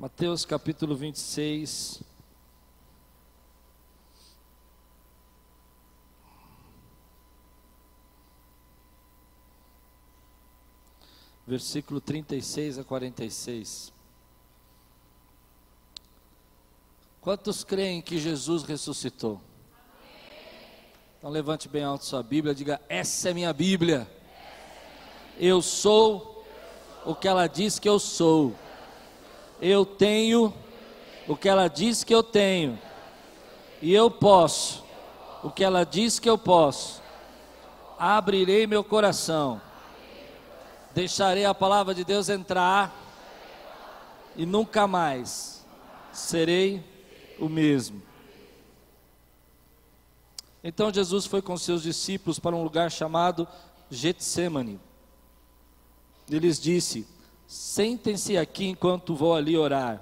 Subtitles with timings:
[0.00, 2.02] Mateus capítulo 26.
[11.46, 13.92] Versículo 36 a 46.
[17.20, 19.38] Quantos creem que Jesus ressuscitou?
[21.18, 24.10] Então levante bem alto sua Bíblia, diga: Essa é minha Bíblia.
[25.38, 26.42] Eu sou
[27.04, 28.56] o que ela diz que eu sou.
[29.60, 30.52] Eu tenho
[31.28, 32.78] o que ela diz que eu tenho.
[33.82, 34.84] E eu posso
[35.42, 37.02] o que ela diz que eu posso.
[37.98, 39.60] Abrirei meu coração.
[40.94, 42.94] Deixarei a palavra de Deus entrar
[44.36, 45.64] e nunca mais
[46.12, 46.82] serei
[47.38, 48.02] o mesmo.
[50.62, 53.48] Então Jesus foi com seus discípulos para um lugar chamado
[53.90, 54.78] Getsemane.
[56.28, 57.06] Ele lhes disse:
[57.50, 60.00] Sentem-se aqui enquanto vou ali orar.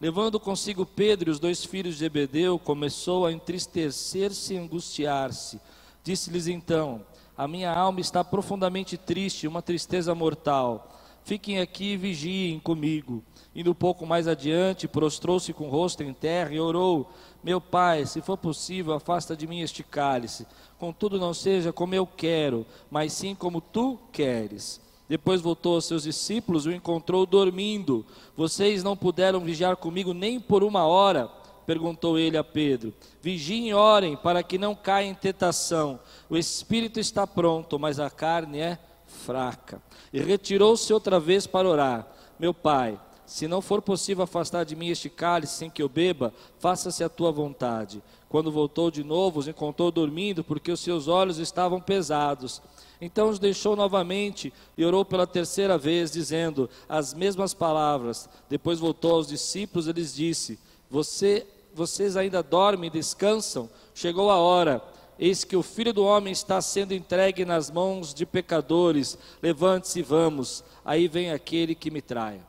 [0.00, 5.60] Levando consigo Pedro e os dois filhos de Zebedeu, começou a entristecer-se e angustiar-se.
[6.02, 7.00] Disse-lhes então:
[7.36, 11.00] A minha alma está profundamente triste, uma tristeza mortal.
[11.22, 13.22] Fiquem aqui e vigiem comigo.
[13.54, 17.08] Indo um pouco mais adiante, prostrou-se com o rosto em terra e orou:
[17.44, 20.48] Meu pai, se for possível, afasta de mim este cálice.
[20.80, 24.80] Contudo, não seja como eu quero, mas sim como tu queres.
[25.08, 28.04] Depois voltou aos seus discípulos e o encontrou dormindo.
[28.36, 31.28] Vocês não puderam vigiar comigo nem por uma hora?
[31.66, 32.92] Perguntou ele a Pedro.
[33.22, 35.98] Vigiem e orem para que não caia em tentação.
[36.28, 39.80] O espírito está pronto, mas a carne é fraca.
[40.12, 42.06] E retirou-se outra vez para orar.
[42.38, 46.32] Meu pai, se não for possível afastar de mim este cálice sem que eu beba,
[46.58, 48.02] faça-se a tua vontade.
[48.28, 52.60] Quando voltou de novo, os encontrou dormindo, porque os seus olhos estavam pesados.
[53.00, 58.28] Então os deixou novamente e orou pela terceira vez, dizendo as mesmas palavras.
[58.48, 60.58] Depois voltou aos discípulos e lhes disse:
[60.90, 63.70] Você, Vocês ainda dormem e descansam?
[63.94, 64.82] Chegou a hora
[65.18, 69.18] Eis que o filho do homem está sendo entregue nas mãos de pecadores.
[69.42, 70.62] Levante-se e vamos.
[70.84, 72.40] Aí vem aquele que me trai.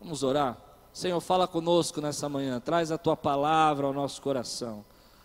[0.00, 0.65] Vamos orar?
[0.96, 2.58] Senhor, fala conosco nessa manhã.
[2.58, 4.82] Traz a tua palavra ao nosso coração.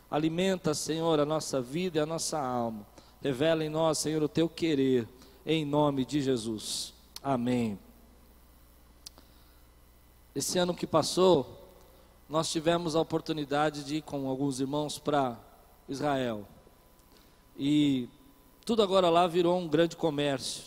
[0.09, 2.85] Alimenta, Senhor, a nossa vida e a nossa alma.
[3.21, 5.07] Revela em nós, Senhor, o teu querer.
[5.45, 6.93] Em nome de Jesus.
[7.23, 7.79] Amém.
[10.35, 11.57] Esse ano que passou,
[12.27, 15.39] nós tivemos a oportunidade de ir com alguns irmãos para
[15.87, 16.45] Israel.
[17.57, 18.09] E
[18.65, 20.65] tudo agora lá virou um grande comércio.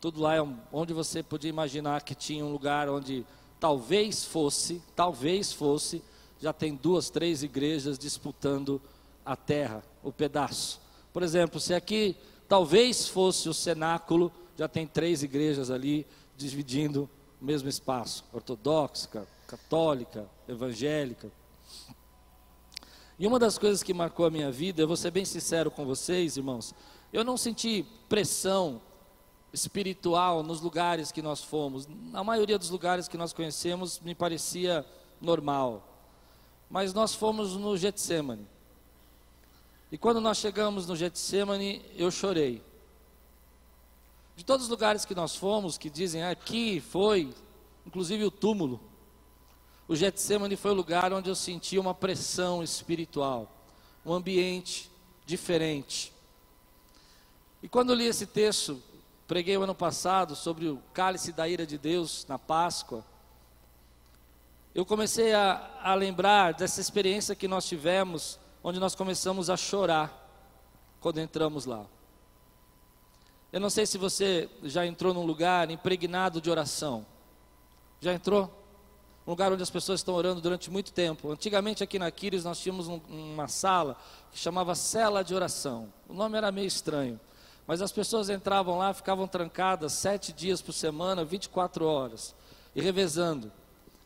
[0.00, 3.26] Tudo lá é onde você podia imaginar que tinha um lugar onde
[3.58, 6.02] talvez fosse, talvez fosse,
[6.40, 8.80] já tem duas, três igrejas disputando
[9.24, 10.80] a terra, o pedaço.
[11.12, 12.16] Por exemplo, se aqui
[12.48, 16.06] talvez fosse o cenáculo, já tem três igrejas ali
[16.36, 17.08] dividindo
[17.40, 21.30] o mesmo espaço: ortodoxa, católica, evangélica.
[23.18, 25.86] E uma das coisas que marcou a minha vida, eu vou ser bem sincero com
[25.86, 26.74] vocês, irmãos,
[27.12, 28.80] eu não senti pressão
[29.52, 31.86] espiritual nos lugares que nós fomos.
[31.86, 34.84] Na maioria dos lugares que nós conhecemos me parecia
[35.20, 35.86] normal.
[36.68, 38.46] Mas nós fomos no Getsemane.
[39.90, 42.62] E quando nós chegamos no Getsemane, eu chorei.
[44.34, 47.32] De todos os lugares que nós fomos, que dizem ah, aqui foi,
[47.86, 48.80] inclusive o túmulo,
[49.88, 53.50] o Getsemane foi o lugar onde eu senti uma pressão espiritual,
[54.04, 54.90] um ambiente
[55.24, 56.12] diferente.
[57.62, 58.82] E quando li esse texto,
[59.26, 63.04] preguei o ano passado sobre o cálice da ira de Deus na Páscoa,
[64.74, 70.12] eu comecei a, a lembrar dessa experiência que nós tivemos, onde nós começamos a chorar
[71.00, 71.86] quando entramos lá.
[73.52, 77.06] Eu não sei se você já entrou num lugar impregnado de oração.
[78.00, 78.66] Já entrou?
[79.26, 81.32] um lugar onde as pessoas estão orando durante muito tempo.
[81.32, 83.96] Antigamente aqui na Quiris nós tínhamos um, uma sala
[84.30, 85.92] que chamava cela de oração.
[86.08, 87.18] O nome era meio estranho,
[87.66, 92.34] mas as pessoas entravam lá, ficavam trancadas sete dias por semana, 24 horas,
[92.74, 93.50] e revezando.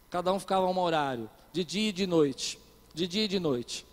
[0.09, 2.59] Cada um ficava a um horário, de dia e de noite,
[2.95, 3.87] de dia e de noite.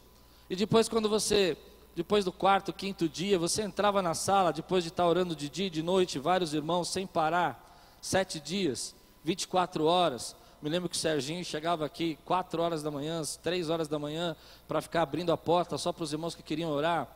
[0.49, 1.57] E depois quando você,
[1.95, 5.67] depois do quarto, quinto dia, você entrava na sala, depois de estar orando de dia
[5.67, 10.99] e de noite, vários irmãos, sem parar, sete dias, 24 horas, me lembro que o
[10.99, 14.35] Serginho chegava aqui quatro horas da manhã, três horas da manhã,
[14.67, 17.07] para ficar abrindo a porta só para os irmãos que queriam orar.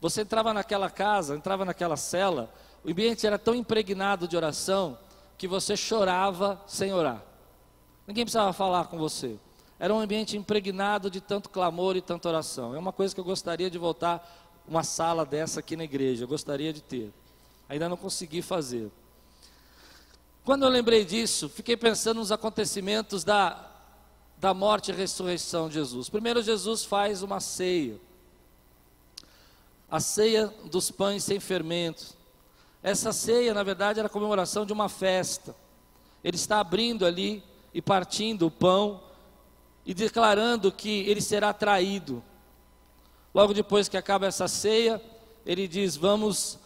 [0.00, 2.52] Você entrava naquela casa, entrava naquela cela,
[2.82, 4.98] o ambiente era tão impregnado de oração
[5.36, 7.22] que você chorava sem orar.
[8.06, 9.38] Ninguém precisava falar com você.
[9.78, 12.74] Era um ambiente impregnado de tanto clamor e tanta oração.
[12.74, 16.24] É uma coisa que eu gostaria de voltar uma sala dessa aqui na igreja.
[16.24, 17.12] Eu gostaria de ter.
[17.68, 18.90] Ainda não consegui fazer.
[20.44, 23.70] quando eu lembrei disso, fiquei pensando nos acontecimentos da,
[24.36, 26.08] da morte e ressurreição de Jesus.
[26.08, 27.98] Primeiro, Jesus faz uma ceia,
[29.90, 32.14] a ceia dos pães sem fermento.
[32.82, 35.54] Essa ceia, na verdade, era a comemoração de uma festa.
[36.22, 37.42] Ele está abrindo ali
[37.74, 39.02] e partindo o pão
[39.84, 42.22] e declarando que ele será traído.
[43.34, 45.02] Logo depois que acaba essa ceia,
[45.44, 46.58] ele diz: Vamos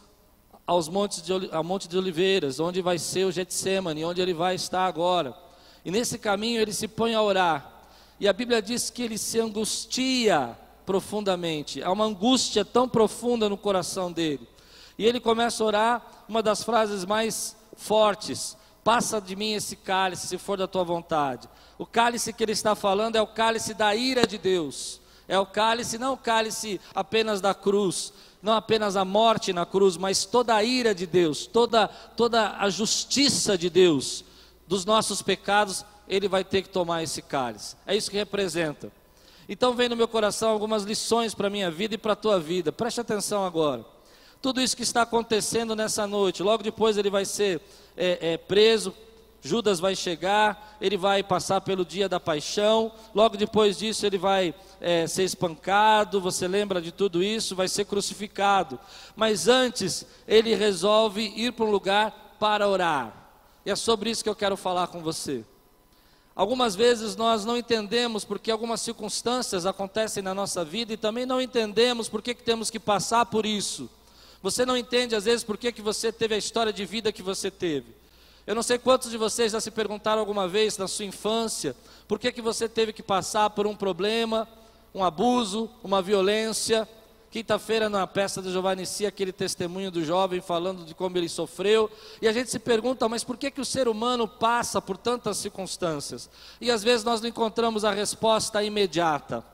[0.66, 4.54] aos montes de, ao Monte de Oliveiras, onde vai ser o Getsemane, onde ele vai
[4.54, 5.36] estar agora.
[5.84, 7.86] E nesse caminho ele se põe a orar.
[8.18, 11.82] E a Bíblia diz que ele se angustia profundamente.
[11.82, 14.48] Há uma angústia tão profunda no coração dele.
[14.98, 20.28] E ele começa a orar uma das frases mais fortes: Passa de mim esse cálice,
[20.28, 21.48] se for da tua vontade.
[21.78, 25.00] O cálice que ele está falando é o cálice da ira de Deus.
[25.26, 29.96] É o cálice, não o cálice apenas da cruz, não apenas a morte na cruz,
[29.96, 34.22] mas toda a ira de Deus, toda, toda a justiça de Deus
[34.68, 37.74] dos nossos pecados, ele vai ter que tomar esse cálice.
[37.86, 38.92] É isso que representa.
[39.48, 42.40] Então vem no meu coração algumas lições para a minha vida e para a tua
[42.40, 42.72] vida.
[42.72, 43.84] Preste atenção agora.
[44.40, 47.60] Tudo isso que está acontecendo nessa noite, logo depois ele vai ser
[47.96, 48.94] é, é, preso,
[49.40, 54.54] Judas vai chegar, ele vai passar pelo dia da paixão, logo depois disso ele vai
[54.80, 58.80] é, ser espancado, você lembra de tudo isso, vai ser crucificado.
[59.14, 63.12] Mas antes, ele resolve ir para um lugar para orar.
[63.66, 65.44] E é sobre isso que eu quero falar com você.
[66.36, 71.40] Algumas vezes nós não entendemos porque algumas circunstâncias acontecem na nossa vida e também não
[71.40, 73.88] entendemos por que, temos que passar por isso.
[74.42, 77.50] Você não entende às vezes por que você teve a história de vida que você
[77.50, 77.94] teve.
[78.46, 81.74] Eu não sei quantos de vocês já se perguntaram alguma vez na sua infância
[82.06, 84.46] por que, que você teve que passar por um problema,
[84.94, 86.86] um abuso, uma violência.
[87.34, 91.90] Quinta-feira, na peça do Giovanni Si, aquele testemunho do jovem falando de como ele sofreu.
[92.22, 95.38] E a gente se pergunta, mas por que, que o ser humano passa por tantas
[95.38, 96.30] circunstâncias?
[96.60, 99.44] E às vezes nós não encontramos a resposta imediata.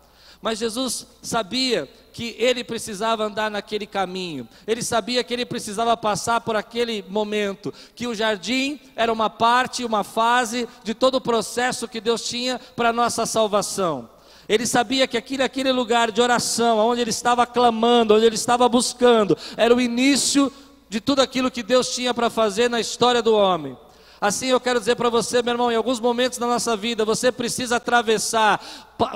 [0.42, 6.42] Mas Jesus sabia que ele precisava andar naquele caminho, ele sabia que ele precisava passar
[6.42, 11.88] por aquele momento, que o jardim era uma parte, uma fase de todo o processo
[11.88, 14.19] que Deus tinha para a nossa salvação.
[14.50, 18.68] Ele sabia que aquele, aquele lugar de oração, onde ele estava clamando, onde ele estava
[18.68, 20.52] buscando, era o início
[20.88, 23.78] de tudo aquilo que Deus tinha para fazer na história do homem.
[24.20, 27.30] Assim eu quero dizer para você, meu irmão, em alguns momentos da nossa vida, você
[27.30, 28.60] precisa atravessar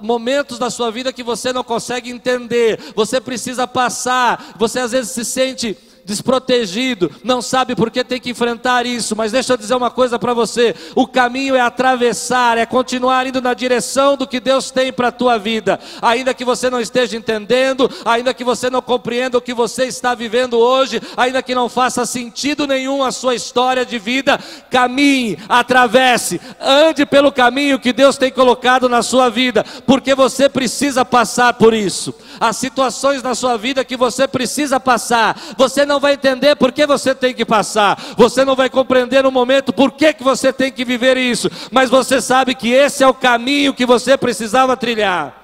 [0.05, 5.11] momentos da sua vida que você não consegue entender, você precisa passar, você às vezes
[5.11, 9.75] se sente desprotegido, não sabe por que tem que enfrentar isso, mas deixa eu dizer
[9.75, 14.39] uma coisa para você: o caminho é atravessar, é continuar indo na direção do que
[14.39, 18.69] Deus tem para a tua vida, ainda que você não esteja entendendo, ainda que você
[18.69, 23.11] não compreenda o que você está vivendo hoje, ainda que não faça sentido nenhum a
[23.11, 24.39] sua história de vida,
[24.71, 31.05] caminhe, atravesse, ande pelo caminho que Deus tem colocado na sua vida, porque você precisa
[31.05, 32.15] passar por isso.
[32.41, 36.87] As situações na sua vida que você precisa passar, você não vai entender por que
[36.87, 40.71] você tem que passar, você não vai compreender no momento por que, que você tem
[40.71, 45.43] que viver isso, mas você sabe que esse é o caminho que você precisava trilhar.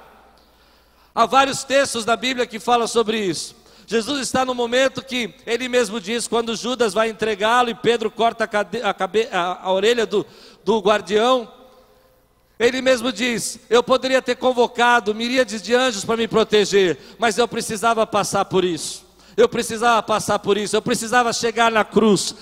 [1.15, 3.57] Há vários textos da Bíblia que falam sobre isso.
[3.87, 8.45] Jesus está no momento que ele mesmo diz, quando Judas vai entregá-lo e Pedro corta
[8.45, 10.25] a, a, a, a orelha do,
[10.65, 11.51] do guardião,
[12.61, 17.49] ele mesmo diz: Eu poderia ter convocado miríades de anjos para me proteger, mas eu
[17.49, 22.35] precisava passar por isso eu precisava passar por isso, eu precisava chegar na cruz.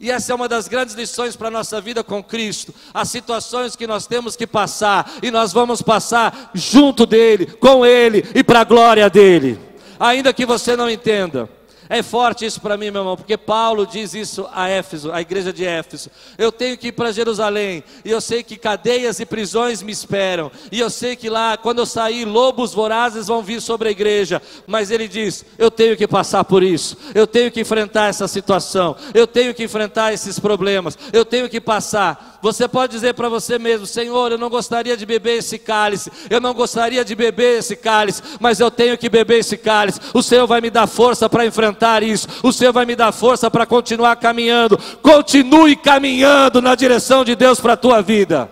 [0.00, 2.74] E essa é uma das grandes lições para a nossa vida com Cristo.
[2.92, 8.24] As situações que nós temos que passar, e nós vamos passar junto dEle, com Ele
[8.34, 9.58] e para a glória dEle.
[9.98, 11.48] Ainda que você não entenda.
[11.92, 15.52] É forte isso para mim, meu irmão, porque Paulo diz isso a Éfeso, a igreja
[15.52, 16.10] de Éfeso.
[16.38, 20.50] Eu tenho que ir para Jerusalém, e eu sei que cadeias e prisões me esperam,
[20.72, 24.40] e eu sei que lá, quando eu sair, lobos vorazes vão vir sobre a igreja.
[24.66, 28.96] Mas ele diz: eu tenho que passar por isso, eu tenho que enfrentar essa situação,
[29.12, 32.38] eu tenho que enfrentar esses problemas, eu tenho que passar.
[32.40, 36.40] Você pode dizer para você mesmo: Senhor, eu não gostaria de beber esse cálice, eu
[36.40, 40.00] não gostaria de beber esse cálice, mas eu tenho que beber esse cálice.
[40.14, 43.12] O Senhor vai me dar força para enfrentar enfrentar isso, o Senhor vai me dar
[43.12, 44.78] força para continuar caminhando.
[45.02, 48.48] Continue caminhando na direção de Deus para a tua vida.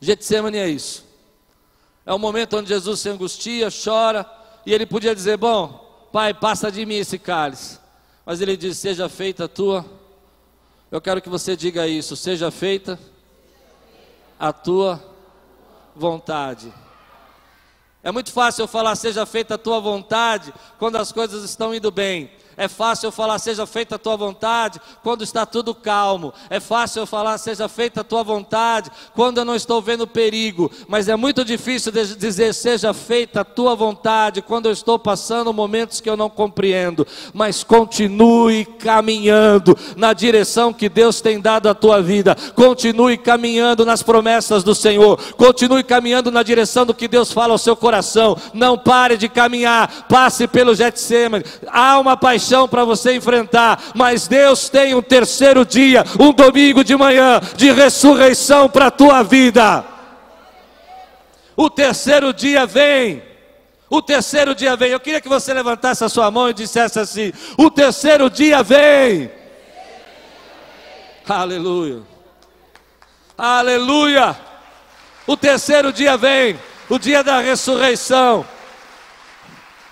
[0.00, 1.04] Getsemane é isso.
[2.04, 4.28] É o momento onde Jesus se angustia, chora,
[4.66, 7.78] e ele podia dizer: Bom, Pai, passa de mim esse cálice.
[8.26, 9.84] Mas ele diz: Seja feita a tua.
[10.90, 12.98] Eu quero que você diga isso: Seja feita
[14.38, 15.02] a tua
[15.94, 16.72] vontade.
[18.04, 21.90] É muito fácil eu falar, seja feita a tua vontade, quando as coisas estão indo
[21.90, 22.30] bem.
[22.62, 26.32] É fácil eu falar, seja feita a tua vontade, quando está tudo calmo.
[26.48, 30.70] É fácil eu falar, seja feita a tua vontade, quando eu não estou vendo perigo.
[30.86, 36.00] Mas é muito difícil dizer, seja feita a tua vontade, quando eu estou passando momentos
[36.00, 37.04] que eu não compreendo.
[37.34, 42.36] Mas continue caminhando na direção que Deus tem dado à tua vida.
[42.54, 45.18] Continue caminhando nas promessas do Senhor.
[45.34, 48.36] Continue caminhando na direção do que Deus fala ao seu coração.
[48.54, 50.06] Não pare de caminhar.
[50.08, 51.44] Passe pelo Getsemane.
[51.66, 56.96] Há uma paixão para você enfrentar, mas Deus tem um terceiro dia, um domingo de
[56.96, 59.84] manhã de ressurreição para a tua vida.
[61.56, 63.22] O terceiro dia vem.
[63.88, 64.90] O terceiro dia vem.
[64.90, 69.30] Eu queria que você levantasse a sua mão e dissesse assim: O terceiro dia vem.
[71.28, 72.02] Aleluia.
[73.36, 74.36] Aleluia.
[75.26, 78.44] O terceiro dia vem, o dia da ressurreição.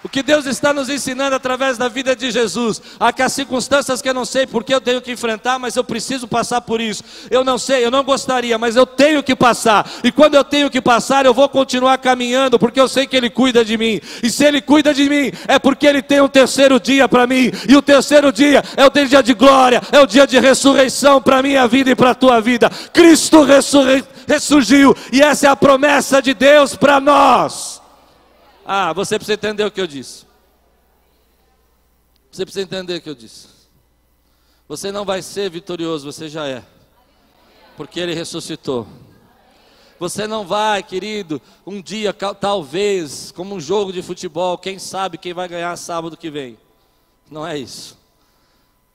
[0.02, 4.00] O que Deus está nos ensinando através da vida de Jesus, há que as circunstâncias
[4.00, 7.04] que eu não sei porque eu tenho que enfrentar, mas eu preciso passar por isso.
[7.30, 9.87] Eu não sei, eu não gostaria, mas eu tenho que passar.
[10.02, 13.28] E quando eu tenho que passar, eu vou continuar caminhando, porque eu sei que Ele
[13.28, 14.00] cuida de mim.
[14.23, 17.50] E se Ele cuida de mim, é porque Ele tem um terceiro dia para mim.
[17.69, 21.40] E o terceiro dia é o dia de glória, é o dia de ressurreição para
[21.40, 22.71] a minha vida e para a tua vida.
[22.90, 23.45] Cristo
[24.26, 27.80] ressurgiu, e essa é a promessa de Deus para nós.
[28.73, 30.25] Ah, você precisa entender o que eu disse.
[32.31, 33.49] Você precisa entender o que eu disse.
[34.69, 36.62] Você não vai ser vitorioso, você já é.
[37.77, 38.87] Porque ele ressuscitou.
[39.99, 45.35] Você não vai, querido, um dia, talvez, como um jogo de futebol, quem sabe quem
[45.35, 46.57] vai ganhar sábado que vem.
[47.29, 47.99] Não é isso.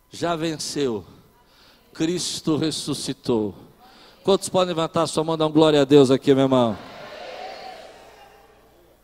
[0.09, 1.03] Já venceu.
[1.93, 3.53] Cristo ressuscitou.
[4.23, 6.94] Quantos podem levantar sua mão e dar um glória a Deus aqui, meu irmão?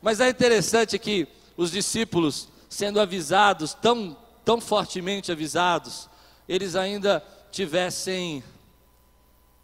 [0.01, 6.09] Mas é interessante que os discípulos, sendo avisados, tão, tão fortemente avisados,
[6.47, 8.43] eles ainda tivessem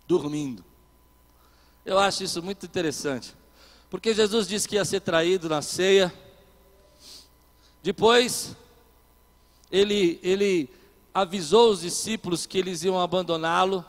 [0.07, 0.63] dormindo.
[1.85, 3.33] Eu acho isso muito interessante,
[3.89, 6.13] porque Jesus disse que ia ser traído na ceia,
[7.81, 8.55] depois
[9.71, 10.69] ele, ele
[11.13, 13.83] avisou os discípulos que eles iam abandoná-lo,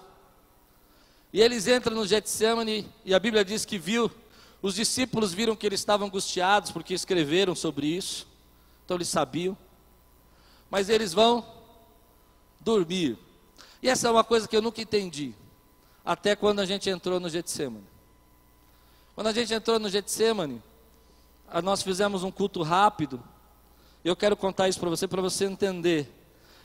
[1.33, 4.11] e eles entram no Getsemane, e a Bíblia diz que viu
[4.61, 8.27] os discípulos viram que eles estavam angustiados porque escreveram sobre isso,
[8.85, 9.57] então eles sabiam.
[10.71, 11.47] Mas eles vão
[12.61, 13.17] dormir.
[13.83, 15.33] E essa é uma coisa que eu nunca entendi,
[16.05, 17.87] até quando a gente entrou no Getsemane.
[19.15, 20.63] Quando a gente entrou no Getsemane,
[21.63, 23.23] nós fizemos um culto rápido.
[24.05, 26.13] Eu quero contar isso para você, para você entender.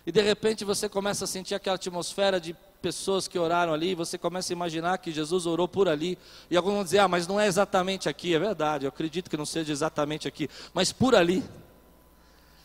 [0.05, 4.17] E de repente você começa a sentir aquela atmosfera de pessoas que oraram ali, você
[4.17, 6.17] começa a imaginar que Jesus orou por ali,
[6.49, 9.37] e alguns vão dizer, ah, mas não é exatamente aqui, é verdade, eu acredito que
[9.37, 11.41] não seja exatamente aqui, mas por ali.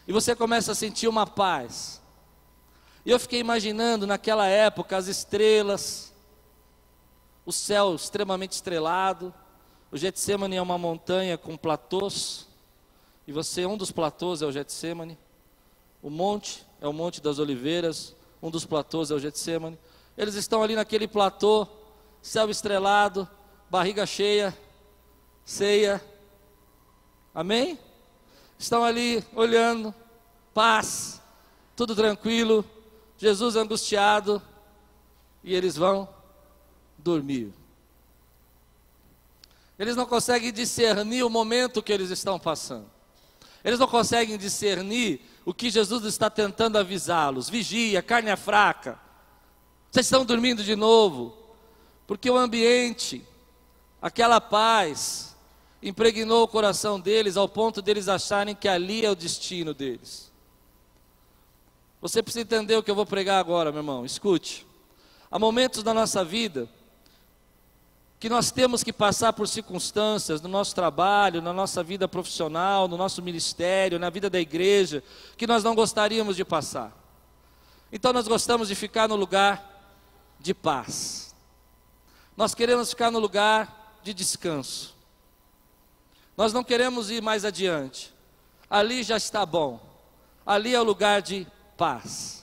[0.08, 2.02] E você começa a sentir uma paz.
[3.06, 6.12] E eu fiquei imaginando naquela época as estrelas,
[7.46, 9.32] o céu extremamente estrelado,
[9.92, 12.48] o Getsemane é uma montanha com platôs,
[13.24, 15.16] e você, um dos platôs é o Getsemane,
[16.02, 19.78] o monte é o Monte das Oliveiras, um dos platôs é o Getsemane.
[20.18, 21.64] Eles estão ali naquele platô,
[22.20, 23.28] céu estrelado,
[23.70, 24.52] barriga cheia,
[25.44, 26.04] ceia.
[27.32, 27.78] Amém?
[28.58, 29.94] Estão ali olhando,
[30.52, 31.22] paz,
[31.76, 32.64] tudo tranquilo,
[33.16, 34.42] Jesus angustiado,
[35.44, 36.08] e eles vão
[36.98, 37.54] dormir.
[39.78, 42.90] Eles não conseguem discernir o momento que eles estão passando.
[43.62, 47.48] Eles não conseguem discernir o que Jesus está tentando avisá-los.
[47.48, 49.06] Vigia, carne é fraca.
[49.90, 51.34] Vocês estão dormindo de novo,
[52.06, 53.24] porque o ambiente,
[54.00, 55.36] aquela paz,
[55.82, 60.30] impregnou o coração deles ao ponto deles acharem que ali é o destino deles.
[62.00, 64.04] Você precisa entender o que eu vou pregar agora, meu irmão.
[64.04, 64.66] Escute.
[65.30, 66.68] Há momentos na nossa vida
[68.20, 72.96] que nós temos que passar por circunstâncias no nosso trabalho, na nossa vida profissional, no
[72.96, 75.02] nosso ministério, na vida da igreja,
[75.36, 76.92] que nós não gostaríamos de passar.
[77.92, 79.67] Então nós gostamos de ficar no lugar
[80.38, 81.34] de paz.
[82.36, 84.94] Nós queremos ficar no lugar de descanso.
[86.36, 88.14] Nós não queremos ir mais adiante.
[88.70, 89.80] Ali já está bom.
[90.46, 92.38] Ali é o lugar de paz.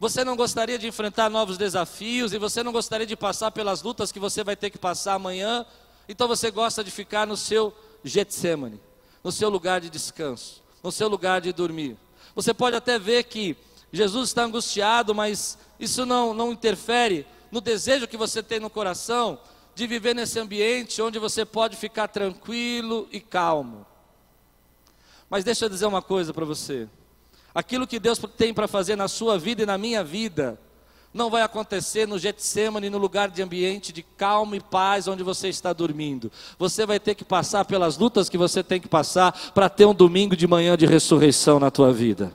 [0.00, 4.12] Você não gostaria de enfrentar novos desafios e você não gostaria de passar pelas lutas
[4.12, 5.66] que você vai ter que passar amanhã,
[6.08, 8.80] então você gosta de ficar no seu Getsemane,
[9.24, 11.96] no seu lugar de descanso, no seu lugar de dormir.
[12.34, 13.56] Você pode até ver que
[13.92, 19.38] Jesus está angustiado, mas isso não, não interfere no desejo que você tem no coração
[19.74, 23.86] de viver nesse ambiente onde você pode ficar tranquilo e calmo.
[25.30, 26.88] Mas deixa eu dizer uma coisa para você.
[27.54, 30.58] Aquilo que Deus tem para fazer na sua vida e na minha vida,
[31.12, 35.48] não vai acontecer no Getsemane, no lugar de ambiente de calma e paz onde você
[35.48, 36.30] está dormindo.
[36.58, 39.94] Você vai ter que passar pelas lutas que você tem que passar para ter um
[39.94, 42.32] domingo de manhã de ressurreição na tua vida.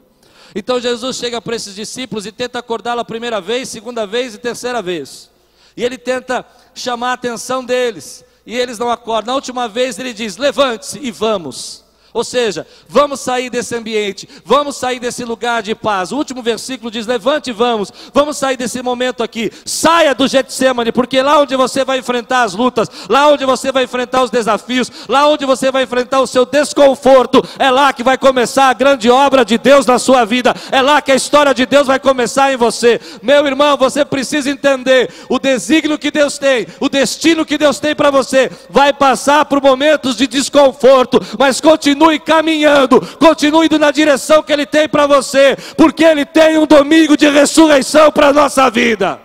[0.56, 4.38] Então Jesus chega para esses discípulos e tenta acordá-lo a primeira vez, segunda vez e
[4.38, 5.30] terceira vez.
[5.76, 6.46] E ele tenta
[6.76, 8.24] chamar a atenção deles.
[8.46, 9.34] E eles não acordam.
[9.34, 11.83] Na última vez ele diz: Levante-se e vamos.
[12.14, 16.12] Ou seja, vamos sair desse ambiente, vamos sair desse lugar de paz.
[16.12, 19.52] O último versículo diz: levante e vamos, vamos sair desse momento aqui.
[19.66, 23.86] Saia do Getsemane, porque lá onde você vai enfrentar as lutas, lá onde você vai
[23.86, 28.18] enfrentar os desafios, lá onde você vai enfrentar o seu desconforto, é lá que vai
[28.18, 31.66] começar a grande obra de Deus na sua vida, é lá que a história de
[31.66, 33.02] Deus vai começar em você.
[33.24, 37.96] Meu irmão, você precisa entender o desígnio que Deus tem, o destino que Deus tem
[37.96, 38.52] para você.
[38.70, 44.52] Vai passar por momentos de desconforto, mas continue continue caminhando, continue indo na direção que
[44.52, 49.22] Ele tem para você, porque Ele tem um domingo de ressurreição para a nossa vida.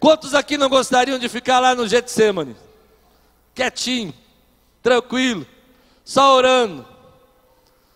[0.00, 2.56] Quantos aqui não gostariam de ficar lá no Getsemane?
[3.54, 4.14] Quietinho,
[4.82, 5.46] tranquilo,
[6.04, 6.86] só orando,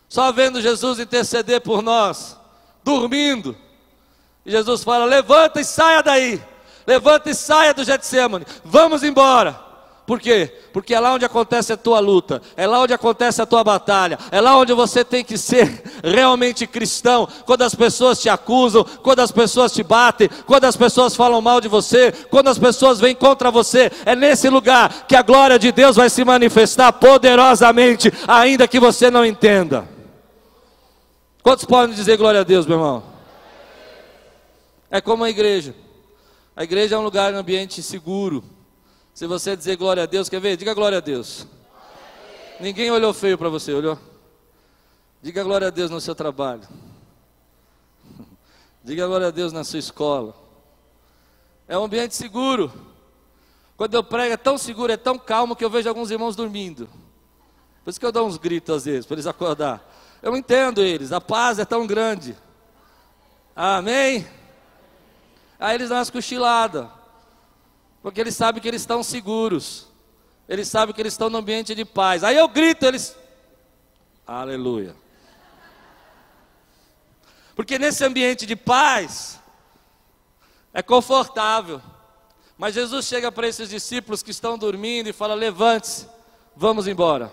[0.08, 2.36] só vendo Jesus interceder por nós,
[2.84, 3.56] dormindo.
[4.44, 6.40] E Jesus fala: levanta e saia daí,
[6.86, 9.65] levanta e saia do Getsemane, vamos embora.
[10.06, 10.52] Por quê?
[10.72, 14.16] Porque é lá onde acontece a tua luta, é lá onde acontece a tua batalha,
[14.30, 17.28] é lá onde você tem que ser realmente cristão.
[17.44, 21.60] Quando as pessoas te acusam, quando as pessoas te batem, quando as pessoas falam mal
[21.60, 25.72] de você, quando as pessoas vêm contra você, é nesse lugar que a glória de
[25.72, 29.88] Deus vai se manifestar poderosamente, ainda que você não entenda.
[31.42, 33.02] Quantos podem dizer glória a Deus, meu irmão?
[34.88, 35.74] É como a igreja.
[36.54, 38.56] A igreja é um lugar, um ambiente seguro
[39.16, 40.58] se você dizer glória a Deus, quer ver?
[40.58, 41.46] Diga glória a Deus.
[42.60, 43.98] Ninguém olhou feio para você, olhou?
[45.22, 46.68] Diga glória a Deus no seu trabalho.
[48.84, 50.36] Diga glória a Deus na sua escola.
[51.66, 52.70] É um ambiente seguro.
[53.74, 56.86] Quando eu prego é tão seguro, é tão calmo que eu vejo alguns irmãos dormindo.
[57.84, 59.82] Por isso que eu dou uns gritos às vezes, para eles acordar.
[60.20, 62.36] Eu entendo eles, a paz é tão grande.
[63.56, 64.28] Amém?
[65.58, 66.95] Aí eles dão umas cochiladas.
[68.06, 69.88] Porque eles sabem que eles estão seguros.
[70.48, 72.22] Eles sabem que eles estão no ambiente de paz.
[72.22, 73.16] Aí eu grito, eles.
[74.24, 74.94] Aleluia.
[77.56, 79.40] Porque nesse ambiente de paz
[80.72, 81.82] é confortável.
[82.56, 86.06] Mas Jesus chega para esses discípulos que estão dormindo e fala: levante-se,
[86.54, 87.28] vamos embora.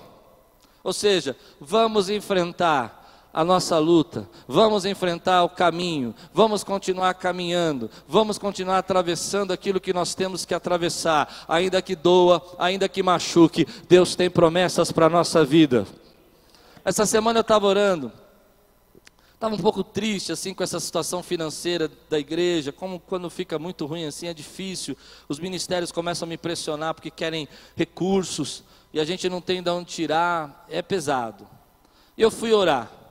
[0.84, 3.03] Ou seja, vamos enfrentar
[3.34, 9.92] a nossa luta, vamos enfrentar o caminho, vamos continuar caminhando, vamos continuar atravessando aquilo que
[9.92, 15.10] nós temos que atravessar, ainda que doa, ainda que machuque, Deus tem promessas para a
[15.10, 15.88] nossa vida.
[16.86, 18.12] Essa semana eu estava orando,
[19.34, 23.88] estava um pouco triste assim com essa situação financeira da igreja, como quando fica muito
[23.88, 24.96] ruim assim é difícil,
[25.28, 29.72] os ministérios começam a me pressionar porque querem recursos e a gente não tem de
[29.72, 31.48] onde tirar, é pesado.
[32.16, 33.03] E eu fui orar.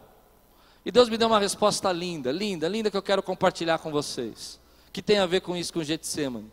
[0.85, 4.59] E Deus me deu uma resposta linda, linda, linda que eu quero compartilhar com vocês.
[4.92, 6.51] Que tem a ver com isso, com Getsemane.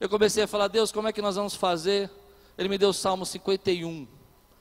[0.00, 2.10] Eu comecei a falar, Deus, como é que nós vamos fazer?
[2.56, 4.06] Ele me deu o Salmo 51.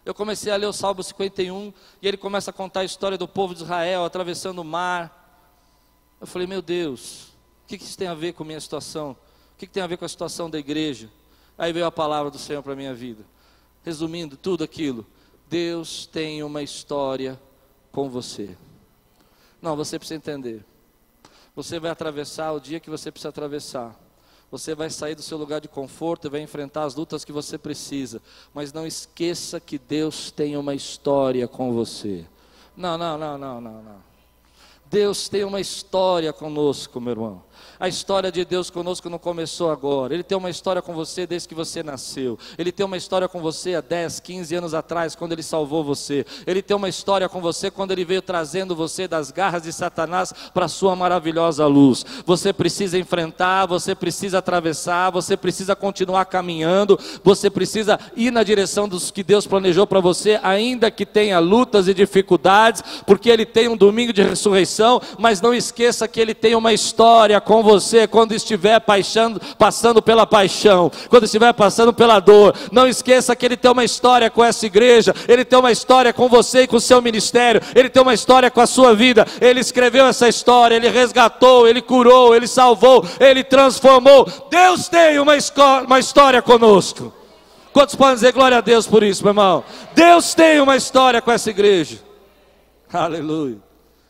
[0.05, 3.27] Eu comecei a ler o Salmo 51 e ele começa a contar a história do
[3.27, 5.45] povo de Israel atravessando o mar.
[6.19, 9.11] Eu falei, meu Deus, o que, que isso tem a ver com a minha situação?
[9.11, 11.09] O que, que tem a ver com a situação da igreja?
[11.57, 13.23] Aí veio a palavra do Senhor para a minha vida.
[13.83, 15.05] Resumindo tudo aquilo,
[15.49, 17.39] Deus tem uma história
[17.97, 18.55] com você.
[19.59, 20.63] Não, você precisa entender.
[21.55, 23.99] Você vai atravessar o dia que você precisa atravessar.
[24.51, 27.57] Você vai sair do seu lugar de conforto e vai enfrentar as lutas que você
[27.57, 28.21] precisa.
[28.53, 32.23] Mas não esqueça que Deus tem uma história com você.
[32.75, 34.03] Não, não, não, não, não, não.
[34.85, 37.43] Deus tem uma história conosco, meu irmão.
[37.79, 40.13] A história de Deus conosco não começou agora.
[40.13, 42.37] Ele tem uma história com você desde que você nasceu.
[42.57, 46.25] Ele tem uma história com você há 10, 15 anos atrás, quando ele salvou você.
[46.45, 50.33] Ele tem uma história com você quando ele veio trazendo você das garras de Satanás
[50.53, 52.05] para a sua maravilhosa luz.
[52.25, 58.87] Você precisa enfrentar, você precisa atravessar, você precisa continuar caminhando, você precisa ir na direção
[58.87, 63.67] dos que Deus planejou para você, ainda que tenha lutas e dificuldades, porque ele tem
[63.67, 68.33] um domingo de ressurreição, mas não esqueça que ele tem uma história com você quando
[68.33, 72.53] estiver paixando, passando pela paixão, quando estiver passando pela dor.
[72.73, 76.27] Não esqueça que Ele tem uma história com essa igreja, Ele tem uma história com
[76.27, 79.25] você e com o seu ministério, Ele tem uma história com a sua vida.
[79.39, 84.27] Ele escreveu essa história, Ele resgatou, Ele curou, Ele salvou, Ele transformou.
[84.49, 85.33] Deus tem uma,
[85.85, 87.13] uma história conosco.
[87.71, 89.63] Quantos podem dizer glória a Deus por isso, meu irmão?
[89.95, 91.99] Deus tem uma história com essa igreja.
[92.91, 93.59] Aleluia.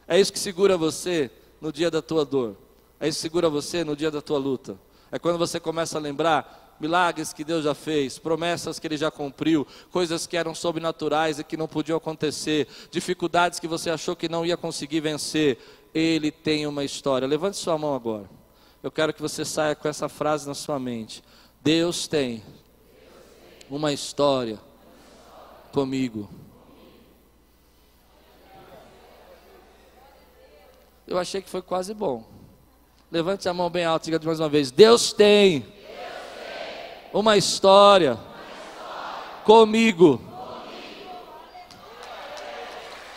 [0.08, 1.30] É isso que segura você
[1.62, 2.56] no dia da tua dor.
[3.00, 4.78] Que segura você no dia da tua luta.
[5.12, 9.10] É quando você começa a lembrar milagres que Deus já fez, promessas que Ele já
[9.10, 14.30] cumpriu, coisas que eram sobrenaturais e que não podiam acontecer, dificuldades que você achou que
[14.30, 15.58] não ia conseguir vencer.
[15.94, 17.28] Ele tem uma história.
[17.28, 18.30] Levante sua mão agora.
[18.84, 21.24] Eu quero que você saia com essa frase na sua mente.
[21.62, 22.44] Deus tem
[23.70, 24.60] uma história
[25.72, 26.30] comigo.
[31.08, 32.37] Eu achei que foi quase bom.
[33.10, 37.38] Levante a mão bem alta e diga mais uma vez: Deus tem, Deus tem uma,
[37.38, 38.20] história uma história
[39.46, 40.17] comigo.
[40.17, 40.32] comigo.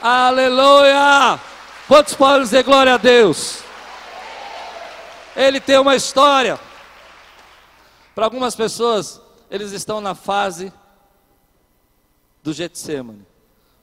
[0.01, 1.41] Aleluia!
[1.89, 3.65] Quantos podem dizer glória a Deus?
[5.35, 6.59] Ele tem uma história.
[8.15, 10.73] Para algumas pessoas, eles estão na fase
[12.45, 13.27] do Getsemane.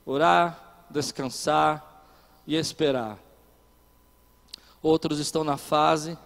[0.05, 0.57] Orar,
[0.89, 1.83] descansar
[2.45, 3.26] e esperar.
[4.81, 6.17] Outros estão na fase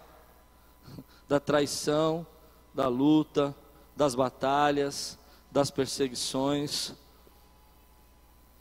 [1.28, 2.26] da traição,
[2.74, 3.54] da luta,
[3.96, 5.18] das batalhas,
[5.50, 6.94] das perseguições.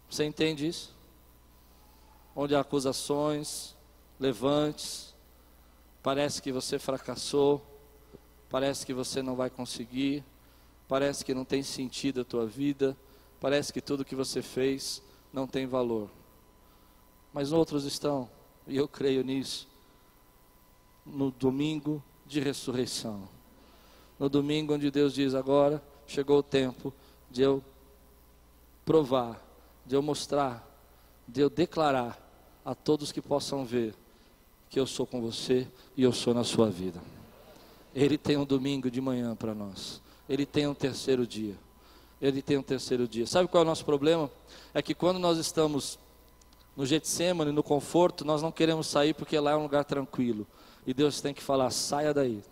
[0.10, 0.96] Você entende isso?
[2.36, 3.76] Onde há acusações,
[4.20, 5.14] levantes,
[6.04, 7.66] parece que você fracassou,
[8.50, 10.24] parece que você não vai conseguir,
[10.88, 12.98] parece que não tem sentido a tua vida,
[13.40, 15.02] parece que tudo que você fez
[15.32, 16.10] não tem valor.
[17.34, 18.30] Mas outros estão,
[18.68, 19.71] e eu creio nisso,
[21.06, 23.28] no domingo de ressurreição.
[24.20, 26.94] No domingo onde Deus diz: agora chegou o tempo
[27.30, 27.64] de eu
[28.86, 29.42] provar,
[29.86, 30.68] de eu mostrar,
[31.28, 32.20] de eu declarar
[32.64, 33.96] a todos que possam ver
[34.70, 37.02] que eu sou com você e eu sou na sua vida.
[37.94, 40.02] Ele tem um domingo de manhã para nós.
[40.30, 41.56] Ele tem um terceiro dia.
[42.22, 43.28] Ele tem um terceiro dia.
[43.28, 44.32] Sabe qual é o nosso problema?
[44.74, 46.00] É que quando nós estamos
[46.76, 50.48] no Getsemane, no conforto, nós não queremos sair porque lá é um lugar tranquilo.
[50.86, 52.44] E Deus tem que falar: saia daí,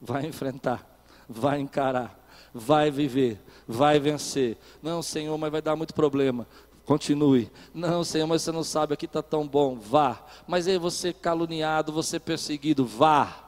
[0.00, 0.86] vai enfrentar,
[1.28, 2.18] vai encarar,
[2.52, 4.56] vai viver, vai vencer.
[4.82, 6.46] Não, Senhor, mas vai dar muito problema.
[6.84, 7.50] Continue.
[7.74, 9.78] Não, Senhor, mas você não sabe, aqui está tão bom.
[9.78, 10.24] Vá.
[10.46, 13.44] Mas aí você caluniado, você perseguido, vá.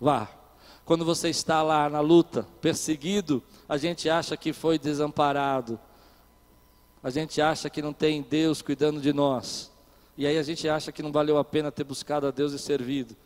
[0.00, 0.28] Vá.
[0.84, 5.78] Quando você está lá na luta, perseguido, a gente acha que foi desamparado.
[7.02, 9.72] A gente acha que não tem Deus cuidando de nós.
[10.16, 12.58] E aí a gente acha que não valeu a pena ter buscado a Deus e
[12.60, 13.16] servido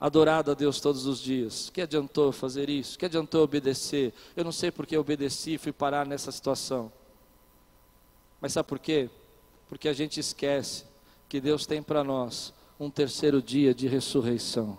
[0.00, 1.70] adorado a Deus todos os dias.
[1.70, 2.98] Que adiantou fazer isso?
[2.98, 4.12] Que adiantou obedecer?
[4.36, 6.92] Eu não sei porque obedeci e fui parar nessa situação.
[8.40, 9.10] Mas sabe por quê?
[9.68, 10.84] Porque a gente esquece
[11.28, 14.78] que Deus tem para nós um terceiro dia de ressurreição,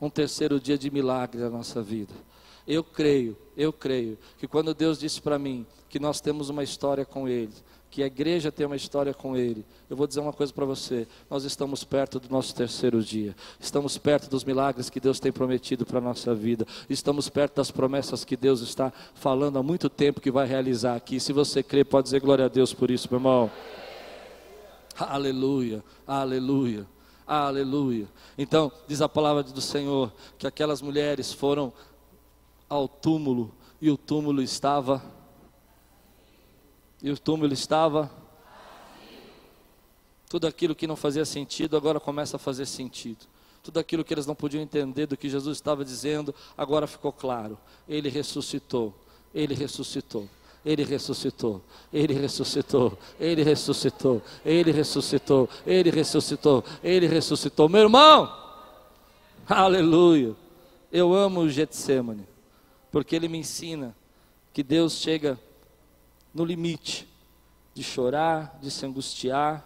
[0.00, 2.12] um terceiro dia de milagre na nossa vida.
[2.66, 7.04] Eu creio, eu creio que quando Deus disse para mim que nós temos uma história
[7.04, 7.52] com Ele,
[7.92, 9.66] que a igreja tem uma história com Ele.
[9.88, 13.98] Eu vou dizer uma coisa para você: nós estamos perto do nosso terceiro dia, estamos
[13.98, 18.24] perto dos milagres que Deus tem prometido para a nossa vida, estamos perto das promessas
[18.24, 21.20] que Deus está falando há muito tempo que vai realizar aqui.
[21.20, 23.50] Se você crê, pode dizer glória a Deus por isso, meu irmão.
[24.98, 26.86] Aleluia, aleluia,
[27.26, 28.08] aleluia.
[28.38, 31.70] Então, diz a palavra do Senhor que aquelas mulheres foram
[32.70, 35.02] ao túmulo e o túmulo estava
[37.02, 38.10] e o túmulo estava.
[40.28, 43.26] Tudo aquilo que não fazia sentido agora começa a fazer sentido.
[43.62, 47.58] Tudo aquilo que eles não podiam entender do que Jesus estava dizendo, agora ficou claro.
[47.88, 48.94] Ele ressuscitou.
[49.34, 50.28] Ele ressuscitou.
[50.64, 51.60] Ele ressuscitou,
[51.92, 57.68] ele ressuscitou, ele ressuscitou, ele ressuscitou, ele ressuscitou, ele ressuscitou.
[57.68, 58.32] Meu irmão,
[59.48, 60.36] aleluia.
[60.92, 62.28] Eu amo o Getsemane,
[62.92, 63.92] porque ele me ensina
[64.52, 65.36] que Deus chega
[66.34, 67.08] no limite
[67.74, 69.64] de chorar, de se angustiar,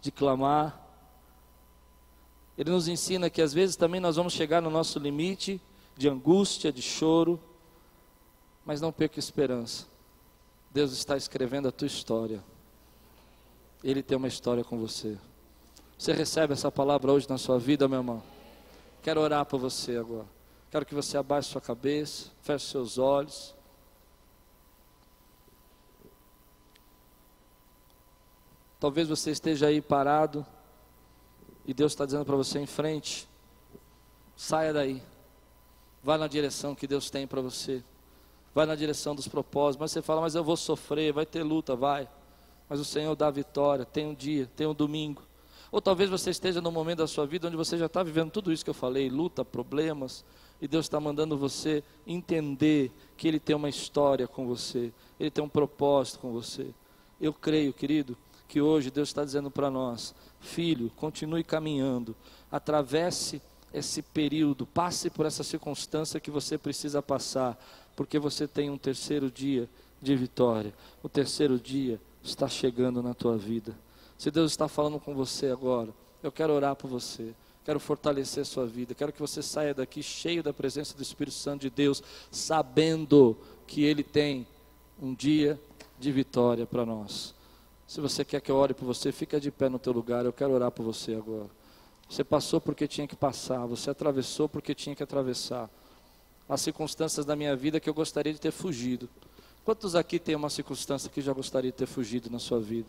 [0.00, 0.80] de clamar.
[2.56, 5.60] Ele nos ensina que às vezes também nós vamos chegar no nosso limite
[5.96, 7.40] de angústia, de choro,
[8.64, 9.86] mas não perca esperança.
[10.70, 12.42] Deus está escrevendo a tua história.
[13.82, 15.16] Ele tem uma história com você.
[15.96, 18.22] Você recebe essa palavra hoje na sua vida, meu irmão?
[19.02, 20.26] Quero orar por você agora.
[20.70, 23.54] Quero que você abaixe sua cabeça, feche seus olhos.
[28.80, 30.46] Talvez você esteja aí parado
[31.66, 33.28] e Deus está dizendo para você em frente:
[34.36, 35.02] saia daí,
[36.02, 37.82] vá na direção que Deus tem para você,
[38.54, 39.80] vai na direção dos propósitos.
[39.80, 42.08] Mas você fala, mas eu vou sofrer, vai ter luta, vai.
[42.68, 45.22] Mas o Senhor dá vitória, tem um dia, tem um domingo.
[45.70, 48.52] Ou talvez você esteja num momento da sua vida onde você já está vivendo tudo
[48.52, 50.24] isso que eu falei, luta, problemas,
[50.60, 55.44] e Deus está mandando você entender que Ele tem uma história com você, Ele tem
[55.44, 56.70] um propósito com você.
[57.20, 58.16] Eu creio, querido,
[58.48, 62.16] que hoje Deus está dizendo para nós: filho, continue caminhando,
[62.50, 63.40] atravesse
[63.72, 67.62] esse período, passe por essa circunstância que você precisa passar,
[67.94, 69.68] porque você tem um terceiro dia
[70.00, 70.72] de vitória.
[71.02, 73.76] O terceiro dia está chegando na tua vida.
[74.16, 77.34] Se Deus está falando com você agora, eu quero orar por você.
[77.64, 78.94] Quero fortalecer a sua vida.
[78.94, 83.84] Quero que você saia daqui cheio da presença do Espírito Santo de Deus, sabendo que
[83.84, 84.46] Ele tem
[85.00, 85.60] um dia
[85.98, 87.34] de vitória para nós.
[87.88, 90.26] Se você quer que eu ore por você, fica de pé no teu lugar.
[90.26, 91.48] Eu quero orar por você agora.
[92.06, 95.70] Você passou porque tinha que passar, você atravessou porque tinha que atravessar.
[96.46, 99.08] Há circunstâncias da minha vida que eu gostaria de ter fugido.
[99.64, 102.88] Quantos aqui tem uma circunstância que já gostaria de ter fugido na sua vida?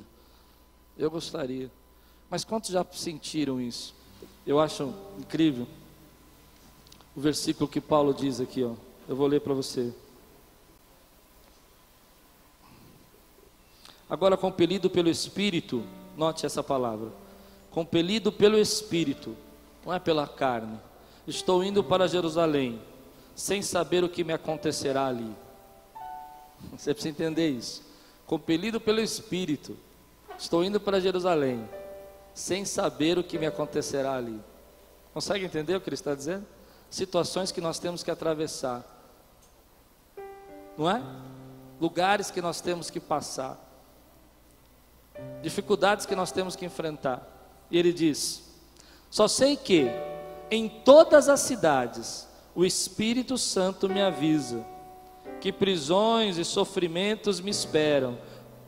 [0.98, 1.72] Eu gostaria.
[2.30, 3.96] Mas quantos já sentiram isso?
[4.46, 5.66] Eu acho incrível
[7.16, 8.74] o versículo que Paulo diz aqui, ó.
[9.08, 9.94] Eu vou ler para você.
[14.10, 15.84] Agora, compelido pelo Espírito,
[16.18, 17.10] note essa palavra.
[17.70, 19.38] Compelido pelo Espírito,
[19.86, 20.80] não é pela carne.
[21.28, 22.82] Estou indo para Jerusalém,
[23.36, 25.32] sem saber o que me acontecerá ali.
[26.76, 27.84] Você precisa entender isso.
[28.26, 29.78] Compelido pelo Espírito,
[30.40, 31.70] estou indo para Jerusalém,
[32.34, 34.42] sem saber o que me acontecerá ali.
[35.14, 36.48] Consegue entender o que ele está dizendo?
[36.90, 38.84] Situações que nós temos que atravessar,
[40.76, 41.04] não é?
[41.80, 43.69] Lugares que nós temos que passar
[45.42, 47.26] dificuldades que nós temos que enfrentar.
[47.72, 48.44] E ele diz:
[49.10, 49.88] Só sei que
[50.52, 54.66] em todas as cidades o Espírito Santo me avisa
[55.40, 58.18] que prisões e sofrimentos me esperam.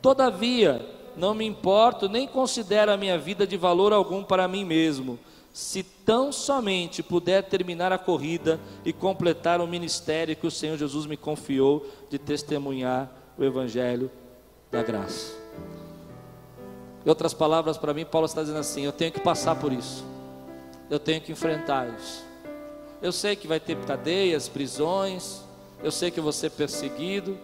[0.00, 0.84] Todavia,
[1.16, 5.18] não me importo nem considero a minha vida de valor algum para mim mesmo,
[5.52, 11.04] se tão somente puder terminar a corrida e completar o ministério que o Senhor Jesus
[11.04, 14.10] me confiou de testemunhar o Evangelho
[14.70, 15.41] da graça.
[17.04, 20.04] Em outras palavras, para mim, Paulo está dizendo assim: eu tenho que passar por isso,
[20.88, 22.24] eu tenho que enfrentar isso.
[23.00, 25.40] Eu sei que vai ter cadeias, prisões,
[25.82, 27.36] eu sei que vou ser perseguido,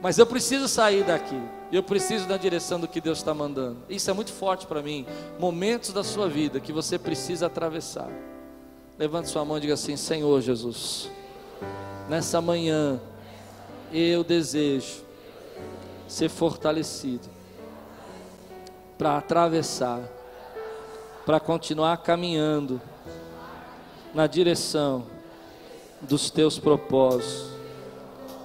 [0.00, 1.38] mas eu preciso sair daqui,
[1.70, 3.76] eu preciso da direção do que Deus está mandando.
[3.88, 5.06] Isso é muito forte para mim.
[5.38, 8.10] Momentos da sua vida que você precisa atravessar.
[8.98, 11.10] Levante sua mão e diga assim: Senhor Jesus,
[12.08, 12.98] nessa manhã
[13.92, 15.02] eu desejo
[16.08, 17.39] ser fortalecido
[19.00, 20.02] para atravessar,
[21.24, 22.78] para continuar caminhando
[24.12, 25.06] na direção
[26.02, 27.46] dos teus propósitos,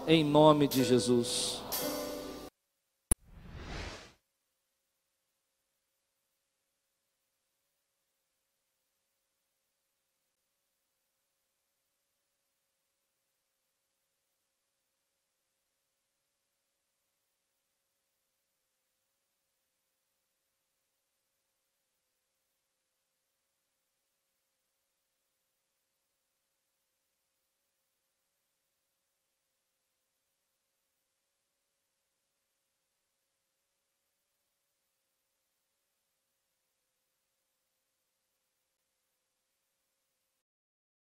[0.07, 1.61] em nome de Jesus.